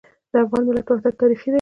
[0.31, 1.49] د افغان ملت وحدت تاریخي دی.